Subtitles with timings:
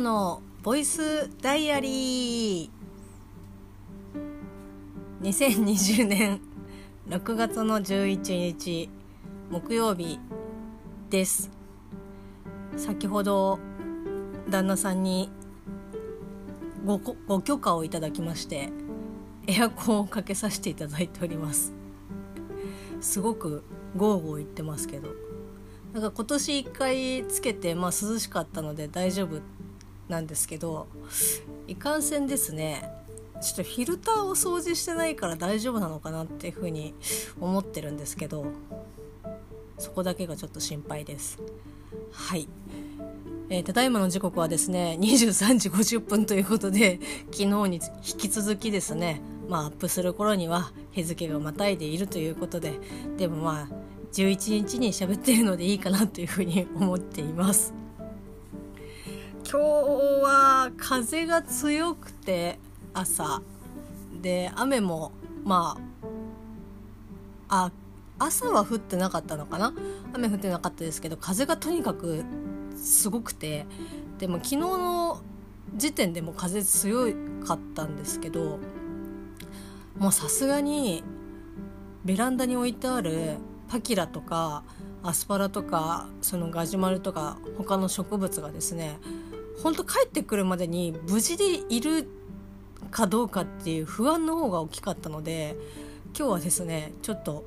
[0.00, 2.70] のボイスダイアリー。
[5.22, 6.40] 2020年
[7.08, 8.88] 6月の11日
[9.50, 10.20] 木曜日
[11.10, 11.50] です。
[12.76, 13.58] 先ほど
[14.48, 15.30] 旦那さんに
[16.84, 18.70] ごご許可をいただきまして
[19.46, 21.72] エアコンをかけさせていただいております。
[23.00, 23.64] すごく
[23.96, 25.08] ゴーゴー言ってますけど。
[25.92, 29.57] なんか今年1回つけて、まあ、涼しかったので大丈夫って
[30.08, 30.88] なんですけど
[31.66, 32.90] いかんせんですね
[33.40, 36.94] ちょっとフィルターを掃除してないから大丈夫なのかなっていうふうに
[37.40, 38.46] 思ってるんですけど
[39.78, 41.38] そこだけがちょっと心配です。
[42.10, 42.48] はい、
[43.48, 46.98] えー、ただいまの時刻はですね23時50分ということで
[47.30, 52.80] 昨日に引き続きですねまあアップする頃には日付がまたいでいるということで
[53.16, 53.74] でもまあ
[54.12, 57.72] 11日に喋っているのでいいかなというふうに思っています。
[59.44, 62.58] 今日は風が強くて
[62.94, 63.42] 朝。
[64.20, 65.12] で雨も
[65.44, 65.78] ま
[67.48, 67.70] あ
[68.18, 69.72] 朝は降ってなかったのかな？
[70.12, 72.24] 雨降ってなかったですけど風がとにかく
[72.76, 73.66] すごくて。
[74.18, 75.20] でも昨日の
[75.76, 77.12] 時点でも風強
[77.46, 78.58] かったんですけど
[79.96, 81.04] もうさすがに
[82.04, 83.36] ベランダに置いてある
[83.68, 84.64] パキラとか
[85.04, 88.98] アスパラとかそのガジュマルとか他の植物がですね
[89.62, 92.08] ほんと帰ってくるまでに無事でいる
[92.90, 95.56] かどうかっていう不安の方が大きかったので
[96.16, 97.44] 今日はですねちょっと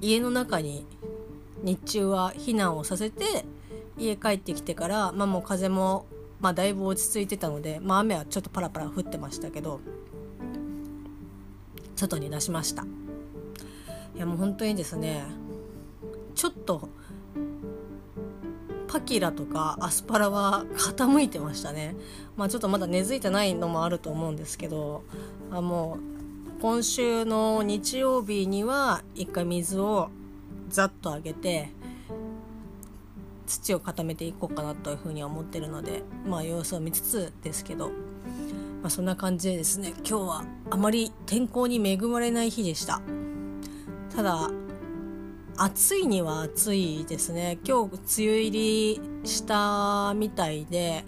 [0.00, 0.86] 家の中に
[1.62, 3.44] 日中は避難をさせて
[3.98, 6.06] 家帰ってきてから、まあ、もう風も、
[6.40, 9.80] まあ、だいぶ落ち着いてたので、まあ、雨はちょっとパラパラ降ってましたけど
[11.94, 12.84] 外に出しました。
[14.14, 15.24] いやもう本当にですね
[16.34, 16.88] ちょっと
[18.88, 21.96] パキラとかアスパラは傾いてましたね。
[22.36, 25.04] まあちょっとまだ根付いてないのもあると思うんですけど
[25.50, 25.98] あも
[26.58, 30.10] う今週の日曜日には一回水を
[30.68, 31.70] ざっと上げて
[33.46, 37.88] 土を固めていこうかなというふうに思ってるのでまあ様子を見つつですけど、
[38.82, 43.00] まあ、そんな感じでですね今日はあまり天候に恵まれない日でした。
[44.14, 44.50] ただ
[45.58, 47.58] 暑いには暑いですね。
[47.66, 51.02] 今日梅雨入りしたみたいで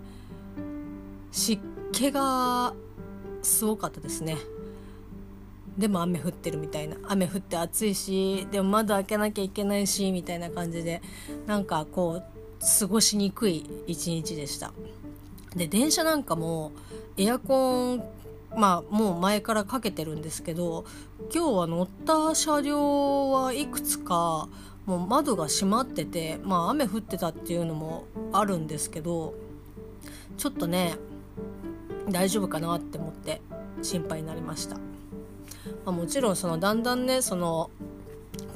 [1.30, 2.72] 湿気が
[3.42, 4.38] すごかったですね。
[5.76, 6.96] でも雨降ってるみたいな。
[7.08, 11.02] 雨降って暑いしでも窓開けなきゃいけないしみたいな感じで
[11.46, 12.24] なんかこう
[12.80, 14.72] 過ごしにくい一日でした。
[15.54, 16.72] で電車なんかも
[17.18, 18.02] エアコン
[18.58, 20.84] まあもう前からかけてるんですけど
[21.32, 24.48] 今日は乗った車両はいくつか
[24.84, 29.34] もう窓が閉まっててまあ雨降ってたっていうのもあるんですけど
[30.36, 30.96] ちょっとね
[32.08, 33.40] 大丈夫かなって思って
[33.80, 34.82] 心配になりました、ま
[35.86, 37.70] あ、もちろんそのだんだんねその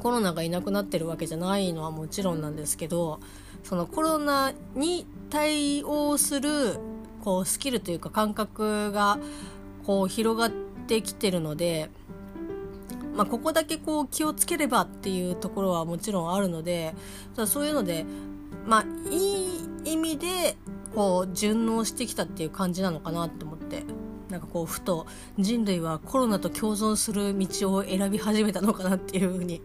[0.03, 3.21] コロナがいなくなってるわけじゃないのはもちろんなんですけど
[3.63, 6.81] そのコロナに対応する
[7.23, 9.21] こうスキルというか感覚が
[9.85, 10.51] こう広がっ
[10.87, 11.91] てきてるので、
[13.15, 16.95] まあ、ここだけこう気をつければっていうところはもちろんあるので
[17.47, 18.05] そういうので、
[18.67, 20.57] まあ、いい意味で
[20.95, 23.85] こう順応してきたっていう感じなのかなって思って
[24.29, 25.07] なんかこうふと
[25.39, 29.61] 人類はコロナと共存する道を選び始めたのかなっていうふうに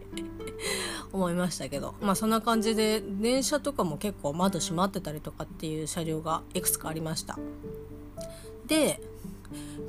[1.12, 7.38] 思いましたけどまあそんな感じで電車とかも結構窓閉まってたりとかっていう車両がいくつかありました。
[8.66, 9.00] で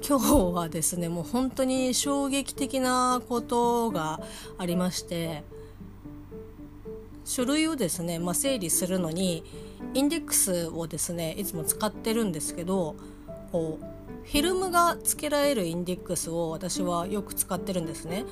[0.10, 4.20] 今日はですねもう本当に衝撃的なことが
[4.58, 5.44] ありまして
[7.24, 9.44] 書類をですね、まあ、整理するのに
[9.94, 12.96] インデックスをですねいつも使ってるんですけど
[13.52, 13.86] こう
[14.26, 18.26] フィルムが付けられるインデックスを私はよく使ってるんですね。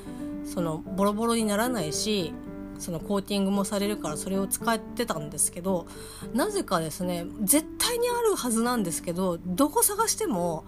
[0.44, 2.32] そのボロボロにならないし
[2.80, 5.86] そのコーティングもされるからそれを使ってたんですけど
[6.34, 10.64] なぜかですね絶対にあるはずなんですけどどこ探しても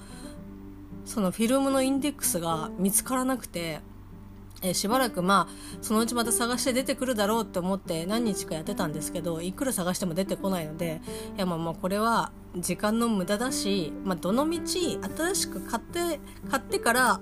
[1.04, 3.80] そのフィルムのインデックスが見つからなくて、
[4.62, 11.00] えしばらくまあそのうちまた探して出てくるだろうって思って何日かやってたんですけどいくら探しても出てこないので
[11.36, 16.20] いやまあまあこれは時間の無駄だし、まあ、どのみち新しく買って
[16.50, 17.20] 買ってから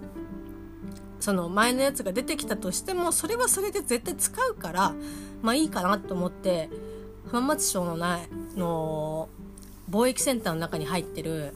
[1.20, 4.94] その前のやつが出てきたとしてもそれはそれで絶対使うから
[5.42, 6.70] まあいいかなと思って
[7.30, 9.28] 浜松町のないの
[9.90, 11.54] 貿易センターの中に入ってる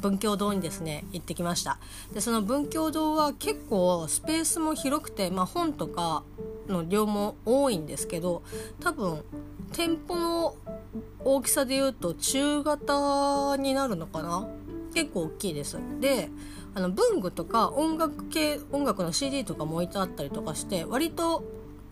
[0.00, 1.78] 文教堂にですね行ってきました。
[2.12, 6.22] でその文教堂は結構スペースも広くて、まあ、本とか
[6.68, 8.42] の量も多いんですけど
[8.80, 9.22] 多分
[9.72, 10.56] 店舗の
[11.20, 14.48] 大きさで言うと中型になるのかな？
[14.94, 15.78] 結構大きいです。
[16.00, 16.30] で
[16.74, 21.42] あの文具とか音楽系音楽の CD とかも置いてあったりとかして割と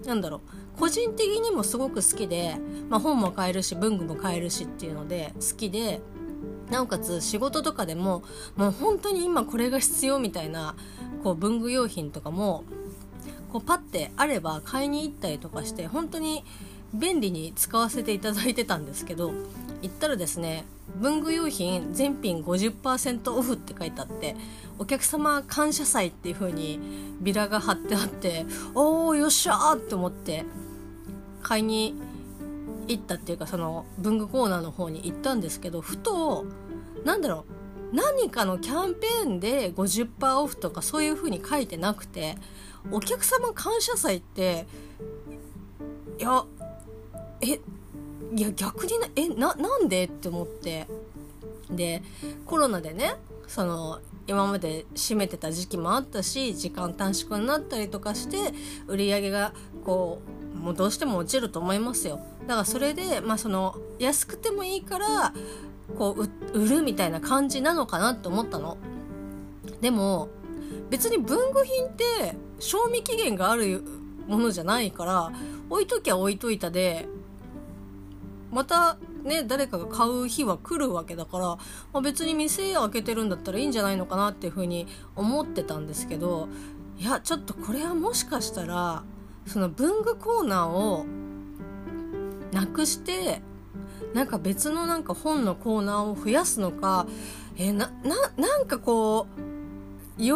[0.04, 0.40] なんだろう
[0.78, 2.56] 個人的にもすごく好きで、
[2.90, 6.00] まあ、本も買えるし文具も買えるしっていうので好きで
[6.70, 8.22] なおかつ仕事とかでも
[8.56, 10.74] もう本当に今これが必要みたいな
[11.22, 12.64] こう文具用品とかも
[13.52, 16.44] こうパッてあれば買いに行ったりとかして本当に
[16.94, 19.32] 便利に使わせていただいてたんですけど
[19.82, 20.64] 行ったらですね
[20.96, 24.36] 文具用品全品50%オフって書いてあって
[24.78, 26.78] お客様感謝祭っていう風に
[27.20, 30.44] ビラが貼ってあっておーよっしゃーって思って
[31.42, 32.13] 買いに行
[32.88, 36.44] 行ったっていうかその文具コーナーの方に行ったんですけどふと
[37.04, 37.44] なんだろ
[37.92, 42.36] う何かのキャンペーンで50%オフとかそういう風に書いてなくて
[42.90, 44.66] お客様感謝祭って
[46.18, 46.44] いや
[47.40, 47.60] え
[48.36, 50.86] いや逆になえななんでって思って
[51.70, 52.02] で
[52.46, 53.14] コロナでね
[53.46, 58.38] その今まで閉めてた時期もあったし時間短縮になったりとかして
[58.86, 59.52] 売り上げが
[59.84, 60.33] こう
[60.64, 62.20] もうどうしても落ちると思いますよ。
[62.46, 65.34] だからそれで、まあ、その安くてもいいから
[65.98, 68.78] こう売るみたいな感じなのかなって思ったの。
[69.82, 70.28] でも
[70.88, 72.04] 別に文具品って
[72.58, 73.84] 賞味期限がある
[74.26, 75.32] ものじゃないから
[75.68, 77.06] 置いときゃ置いといたで
[78.50, 81.58] またね誰かが買う日は来るわけだから、ま
[81.92, 86.48] あ、別に店開けてるんだったらいいんじゃないのかなっていうふうに思ってたんですけど
[86.98, 89.02] いやちょっとこれはもしかしたら
[89.46, 91.06] その文具コーナーを
[92.52, 93.42] なくして
[94.14, 97.06] なんか別のなんか本のコーナーを増やすのか
[97.56, 99.26] えなななんかこ
[100.18, 100.30] う喜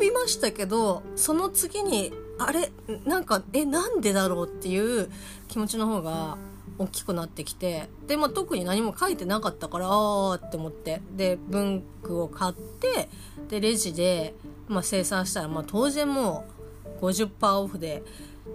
[0.00, 2.72] びましたけどその次にあれ
[3.04, 5.10] なんかえなんでだろうっていう
[5.48, 6.36] 気持ちの方が
[6.78, 13.08] 大きくなってきてで、まあ、特に何も書いてなかったからああって思ってで文具を買って
[13.48, 14.34] でレジで、
[14.66, 16.44] まあ、生産したら、まあ、当然も
[17.00, 18.02] う50%オフで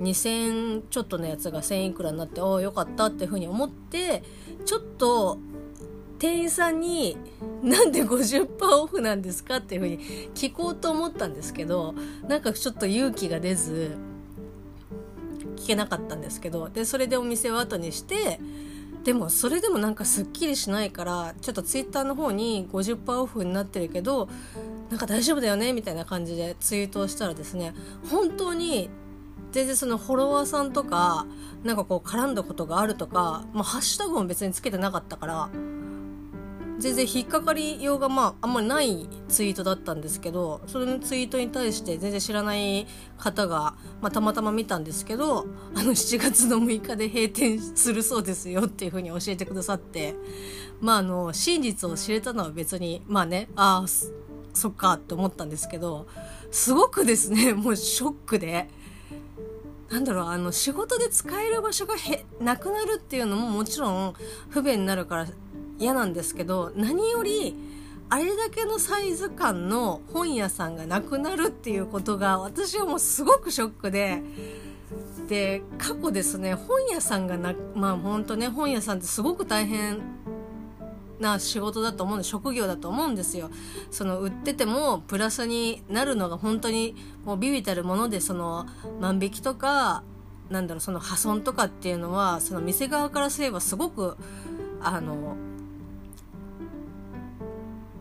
[0.02, 4.24] 2000ちょっとのやつが1000いくらになっておおよかったっていうふうに思って
[4.66, 5.38] ちょっと
[6.20, 7.18] 店員さんに
[7.64, 8.48] 「なんで50%
[8.82, 10.00] オフなんですか?」っていうふうに
[10.36, 11.94] 聞こうと思ったんですけど
[12.28, 13.92] なんかちょっと勇気が出ず
[15.58, 18.40] 聞けなかったんですけどでそれでお店を後にして
[19.04, 24.28] でもそれでもなんかすっきりしないからちょっとツイッターの方に50%オフになってるけど
[24.90, 27.74] なんか大丈夫だよねみたいな感じでツイートをしたらですね
[28.10, 28.90] 本当に
[29.52, 31.26] 全然そのフォロワーさんとか
[31.64, 35.50] なんかこう絡んだことがあるとか、まあ、ハッシュタグも別につけてなかったから
[36.80, 42.88] 全然引っかかりようがまああんまりないツイートだったんですけどそれのツイートに対して全然知らない
[43.18, 50.16] 方が、まあ、たまたま見たんですけどあの7月の6日で閉店するそうですよっていうふうに教えてくださって
[50.80, 53.88] まああの真実を知れたのは別にまあねああ
[54.54, 56.08] そっかって思ったんですけど
[56.50, 58.70] すごくですねもうショックで。
[59.90, 64.14] なんだろうあの仕事で使える場所がへなくなるっていうのももちろん
[64.50, 65.28] 不便になるから
[65.80, 67.56] 嫌なんですけど何より
[68.10, 74.22] あれだけのサイズ感の本屋さんがなくなるっていうことが私はもうすごくショックで
[75.28, 80.00] で過去ですね本屋さんがなまあ本当ね本屋さんってすごく大変
[81.20, 83.50] な仕事だと思うんで職業だと思うんですよ。
[83.92, 86.96] その売っててもプラスになるのが本当に
[87.26, 88.66] もうビビたるものでその
[89.00, 90.04] 万引きとか
[90.50, 94.18] なんだろうその破損とかっていうのはその店側からすればすごく
[94.82, 95.36] あの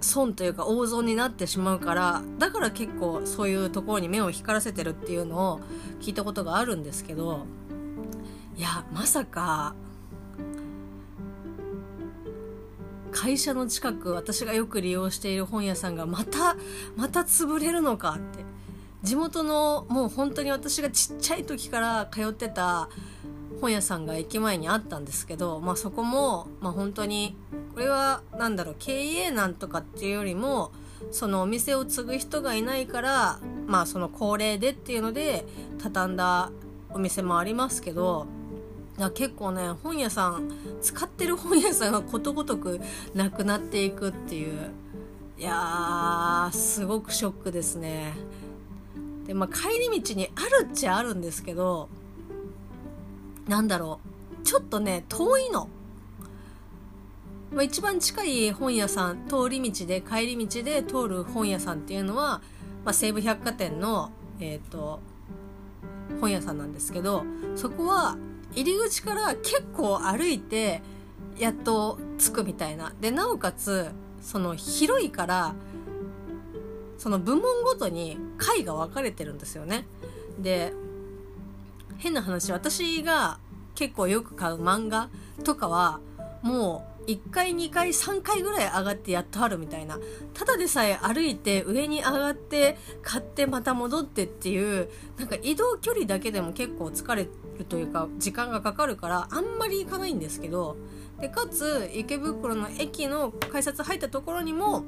[0.01, 5.61] 損というか大損になってしまうからだから結構そういうところに目を光らせてるっていうのを
[6.01, 7.47] 聞いたことがあるんですけど
[8.57, 9.75] いやまさか
[13.11, 16.57] 会社の近く私がよく利用している本屋さんがまた
[16.97, 18.45] また潰れるのかって。
[19.03, 22.89] 地元のもう本当に私がちっちゃい時から通ってた
[23.61, 27.37] 本屋さんが駅前にあったんですけど、まあ、そこも、まあ、本当に
[27.75, 30.73] これは何だろう経営なんとかっていうよりも
[31.13, 35.45] そのお店を継ぐ人がいないからまあその高齢でっていうので
[35.81, 36.51] 畳んだ
[36.91, 38.27] お店もありますけど
[39.13, 40.51] 結構ね本屋さん
[40.83, 42.81] 使ってる本屋さんがことごとく
[43.15, 44.71] なくなっていくっていう。
[45.39, 48.13] いやーすごくショックですね。
[49.25, 51.89] でまあ帰り道にあるっちゃあるんですけど
[53.47, 54.45] なんだろう。
[54.45, 55.69] ちょっとね遠いの、
[57.53, 62.41] まあ、一番近い本屋さん通り道で帰り道で通る本屋さんっていうのは、
[62.85, 65.01] まあ、西武百貨店のえっ、ー、と
[66.21, 67.25] 本屋さんなんですけど
[67.55, 68.17] そこは
[68.61, 70.83] 入り口から結構歩いて
[71.39, 72.93] やっと着くみたいな。
[73.01, 75.55] でなおかつその広いから
[76.99, 79.87] その部門ごとに回が分かれてるんですよね。
[80.41, 80.73] で
[81.99, 83.39] 変な話私が
[83.77, 85.09] 結構よく買う漫画
[85.45, 86.01] とかは
[86.43, 90.01] もう1回2回3回ぐらい上がってやっとあるみたいな。
[90.35, 100.77] ただでさえ歩いて上に上がって買ってまた戻ってっていうなんか移動距離だけでも結構疲れるというか時間がかかるからあんまり行かないんですけど
[101.21, 104.85] でかつ池袋の駅の改札入ったところにも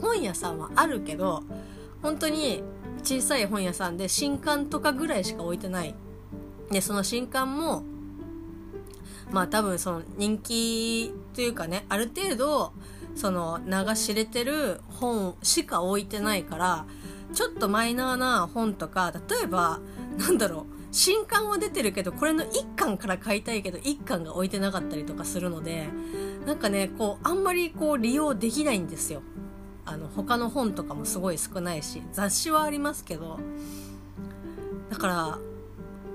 [0.00, 1.42] 本屋さんはあるけど
[2.02, 2.62] 本当に
[3.02, 5.94] 小さい本屋さんで新刊とかぐらいしか置いてない。
[6.70, 7.82] でその新刊も
[9.30, 12.72] まあ多分その人気というかねある程度
[13.14, 16.86] その名が知れてる本しか置いてないから
[17.32, 19.80] ちょっとマイナーな本とか例えば
[20.18, 25.86] なんだろう新刊は出てるけどこれの1巻から買いたいけど1巻が置いてなかったりとかするので
[26.46, 29.22] なんかねこうあんまりこう利用できないんですよ。
[29.86, 33.40] あの他の本とかもすごい少ないし雑誌はありますけど
[34.88, 35.38] だから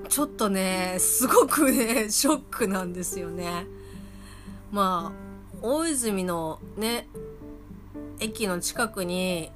[0.08, 3.66] ちょっとねすごくね ショックなんですよね。
[4.72, 7.08] まあ大泉のね
[8.18, 9.50] 駅の近くに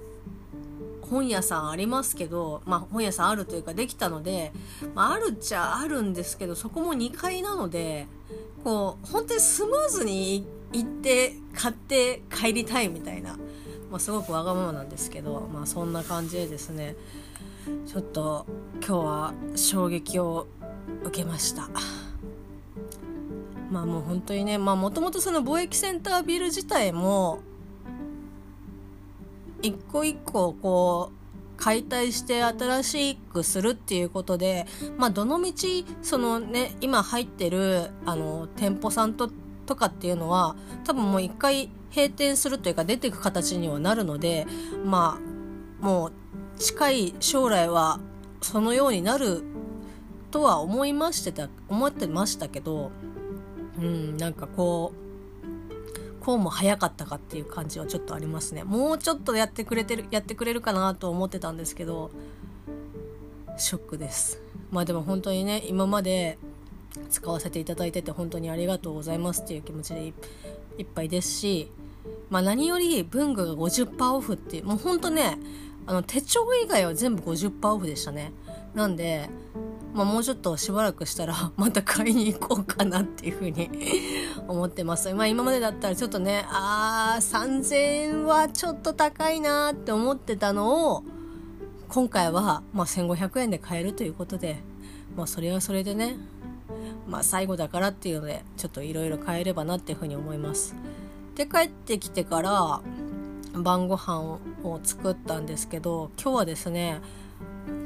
[1.10, 4.52] 本屋さんありますけど、まあ、本屋さんあるというかできたので、
[4.94, 8.06] まあ、あるっちゃあるんですけどそこも2階なので
[8.62, 13.36] こう本当にスムーズに行って買って帰りたいみたいな、
[13.90, 16.94] まあ、すごくわがままなんですけど、まあ、そんな感じでですね
[17.86, 20.46] ちょっと今日は衝撃を
[21.04, 21.68] 受けました。
[23.70, 27.40] まあもう本当にねまあもともとその貿易センタービル自体も
[29.62, 31.20] 一個一個こう
[31.56, 39.30] 解体して新しくするっていうことで、まあ、どのみちそのね今入ってるあの店舗さんと
[39.66, 44.46] とかっていうのは多分もう一回閉店するというか出ていく形にはなるので
[44.84, 45.20] ま
[45.82, 46.12] あもう
[46.58, 48.00] 近い将来は
[48.42, 49.42] そのようになる
[50.30, 52.90] とは思いましてた思ってましたけど
[53.78, 55.09] うんなんかこう
[56.20, 58.64] こうも早かったかっていう感じはちょっとありますね。
[58.64, 62.10] もうちょっとやってくれてるやってくれるかなと思ってたんですけど
[63.56, 64.40] ショックです。
[64.70, 66.38] まあでも本当にね今まで
[67.10, 70.12] 使わせていただいてて本当にありがとうございますっていう気持ちで
[70.78, 71.70] いっぱいですし
[72.28, 75.38] まあ何より文具が50%オフっていうもう本当ね
[75.86, 78.32] あの手帳以外は全部50%オフでしたね。
[78.74, 79.28] なんで、
[79.92, 83.70] まあ、もうちょっとしばらくしたら また買いに行こうかなっていうふうに
[84.46, 85.12] 思ってます。
[85.14, 91.04] まあ今までだったらちょっとねあー3000円はちょっと高いなって思ってたのを
[91.88, 94.62] 今回は、まあ、1500円で買えるということで、
[95.16, 96.16] まあ、それはそれでね、
[97.08, 100.76] まあ、最後だからっていうのでちょっといろいろ買えればなっていうふうに思います。
[101.34, 102.80] で帰ってきてから
[103.54, 104.20] 晩ご飯
[104.62, 107.00] を作ったんですけど今日はですね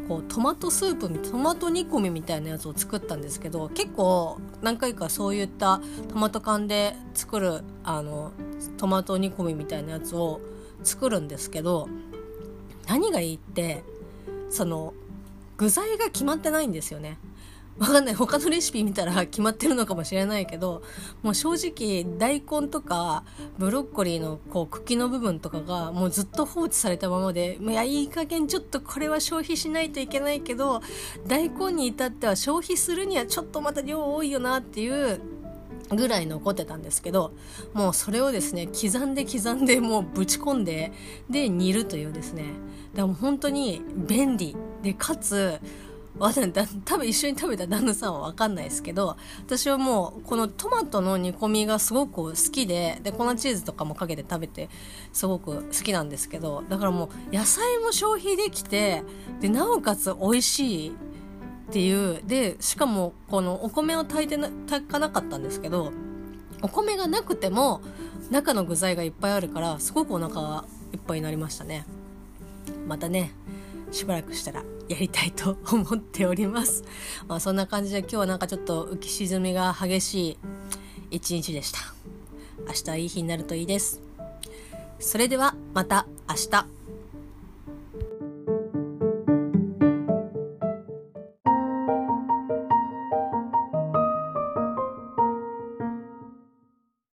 [0.09, 8.33] こうトマトスープトマト煮込みみたいなやつを作ったんですけど結構何回かそういったトマト缶で作るあの
[8.77, 10.41] トマト煮込みみたいなやつを
[10.83, 11.89] 作るんですけど
[12.87, 13.83] 何がいいって
[14.51, 14.95] その
[15.57, 17.19] 具材が決まってないんですよね。
[17.79, 18.15] わかんない。
[18.15, 20.83] 他のレシピ見たら決まってるのかもしれないけど
[21.23, 23.25] もう正直大根とか
[23.59, 30.83] ブロッコリーのこう茎の部分とかがもうずっと放置されたままでいやいい加減ちょっとこれは消費しないといけないけど
[31.27, 35.21] 大根に至っては消費するにはちょっとまた量多いよなっていう
[35.91, 37.35] ぐらい残ってたんですけど
[37.73, 40.93] もうそれをですね刻んで刻んでもうぶち込んで
[41.29, 42.45] で煮るというですね。
[42.95, 44.57] でも本当に便利。
[44.83, 45.61] でかつ
[46.85, 49.17] 多分一緒に食べた旦那さんは分かんないですけど
[49.47, 54.69] 私はもうこのトマトの煮込みがすごく好きでで粉チーズとかもかけて食べて
[55.13, 59.03] すごく好きなんですけどだからもう野菜も消費できて
[59.41, 60.93] でなおかつ美味しいっ
[61.73, 65.93] ていうでしかもこのお米を炊いてな炊かなかったんですけど
[66.63, 67.81] お米がなくても
[68.31, 71.85] 中の具材がいっぱいあるからすごくお腹がいっぱいになりましたね。
[72.87, 73.33] またね。
[73.95, 76.83] しばらくしたらやりたいと思っております。
[77.29, 80.39] まあ、そんな感じで今日はなんかちょっと浮き沈みが激しい
[81.13, 81.79] 一日でした。
[82.67, 84.01] 明日はいい日になるといいです。
[84.99, 86.94] それではまた明日。